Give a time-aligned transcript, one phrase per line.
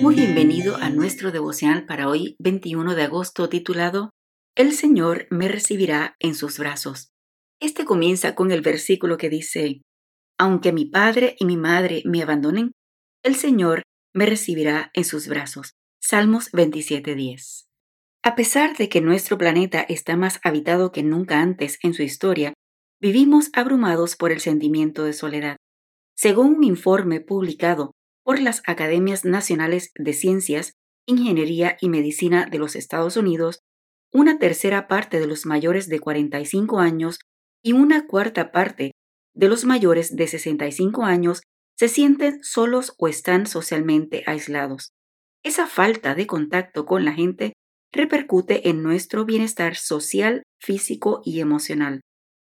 [0.00, 4.08] Muy bienvenido a nuestro devocional para hoy, 21 de agosto, titulado
[4.56, 7.10] El Señor me recibirá en sus brazos.
[7.60, 9.82] Este comienza con el versículo que dice,
[10.38, 12.72] Aunque mi padre y mi madre me abandonen,
[13.22, 13.82] el Señor
[14.14, 15.74] me recibirá en sus brazos.
[16.00, 17.66] Salmos 27:10.
[18.22, 22.54] A pesar de que nuestro planeta está más habitado que nunca antes en su historia,
[23.02, 25.56] vivimos abrumados por el sentimiento de soledad.
[26.16, 27.92] Según un informe publicado
[28.30, 33.58] por las Academias Nacionales de Ciencias, Ingeniería y Medicina de los Estados Unidos,
[34.12, 37.18] una tercera parte de los mayores de 45 años
[37.60, 38.92] y una cuarta parte
[39.34, 41.42] de los mayores de 65 años
[41.76, 44.92] se sienten solos o están socialmente aislados.
[45.42, 47.54] Esa falta de contacto con la gente
[47.92, 52.00] repercute en nuestro bienestar social, físico y emocional.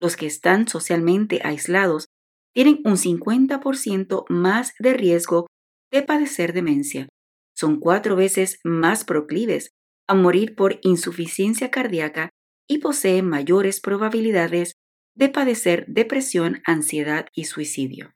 [0.00, 2.06] Los que están socialmente aislados
[2.52, 5.46] tienen un 50% más de riesgo
[5.90, 7.08] de padecer demencia.
[7.54, 9.70] Son cuatro veces más proclives
[10.06, 12.30] a morir por insuficiencia cardíaca
[12.66, 14.74] y poseen mayores probabilidades
[15.14, 18.12] de padecer depresión, ansiedad y suicidio.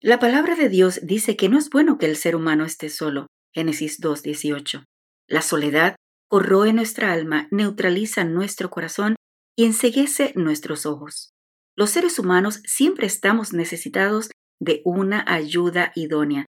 [0.00, 3.26] La palabra de Dios dice que no es bueno que el ser humano esté solo.
[3.54, 4.84] Génesis 2.18.
[5.28, 5.96] La soledad
[6.28, 9.16] corroe nuestra alma, neutraliza nuestro corazón
[9.56, 11.32] y enseguece nuestros ojos.
[11.76, 16.46] Los seres humanos siempre estamos necesitados de una ayuda idónea.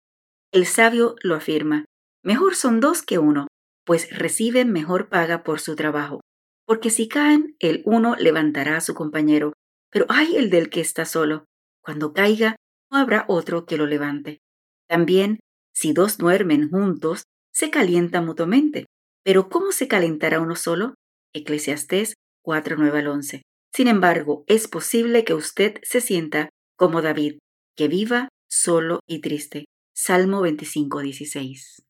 [0.55, 1.85] El sabio lo afirma,
[2.23, 3.49] mejor son dos que uno,
[3.85, 6.21] pues reciben mejor paga por su trabajo.
[6.65, 9.53] Porque si caen, el uno levantará a su compañero,
[9.91, 11.45] pero hay el del que está solo.
[11.83, 12.55] Cuando caiga,
[12.89, 14.39] no habrá otro que lo levante.
[14.89, 15.41] También,
[15.75, 18.87] si dos duermen juntos, se calientan mutuamente.
[19.25, 20.95] Pero ¿cómo se calentará uno solo?
[21.35, 23.43] Eclesiastés 4, 9 al 11.
[23.75, 27.39] Sin embargo, es posible que usted se sienta como David,
[27.77, 29.65] que viva solo y triste.
[29.97, 31.85] Salmo 25, 16.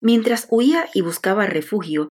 [0.00, 2.08] Mientras huía y buscaba refugio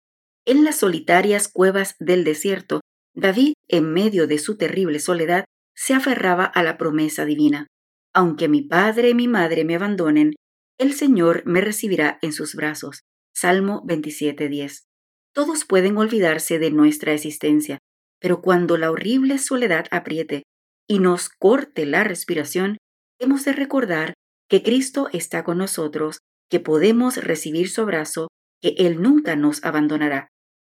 [0.44, 2.80] en las solitarias cuevas del desierto,
[3.14, 5.44] David, en medio de su terrible soledad,
[5.76, 7.68] se aferraba a la promesa divina.
[8.12, 10.34] Aunque mi padre y mi madre me abandonen,
[10.76, 13.02] el Señor me recibirá en sus brazos.
[13.32, 14.86] Salmo 27.10.
[15.32, 17.78] Todos pueden olvidarse de nuestra existencia,
[18.18, 20.42] pero cuando la horrible soledad apriete
[20.88, 22.78] y nos corte la respiración,
[23.20, 24.14] hemos de recordar
[24.48, 26.18] que Cristo está con nosotros,
[26.50, 28.28] que podemos recibir su abrazo,
[28.60, 30.28] que Él nunca nos abandonará.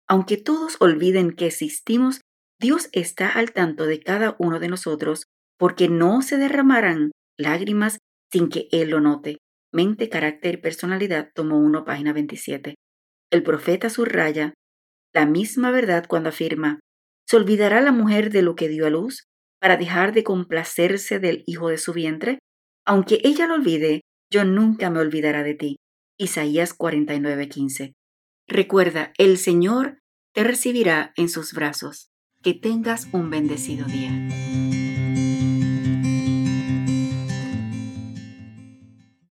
[0.09, 2.21] Aunque todos olviden que existimos,
[2.59, 5.25] Dios está al tanto de cada uno de nosotros,
[5.59, 7.99] porque no se derramarán lágrimas
[8.33, 9.39] sin que Él lo note.
[9.73, 12.77] Mente, carácter y personalidad, tomo 1, página 27.
[13.31, 14.55] El profeta subraya
[15.13, 16.81] la misma verdad cuando afirma,
[17.27, 19.25] ¿se olvidará la mujer de lo que dio a luz
[19.61, 22.39] para dejar de complacerse del hijo de su vientre?
[22.87, 25.77] Aunque ella lo olvide, yo nunca me olvidará de ti.
[26.19, 27.95] Isaías 49:15.
[28.49, 29.99] Recuerda, el Señor
[30.33, 32.11] te recibirá en sus brazos.
[32.43, 34.86] Que tengas un bendecido día.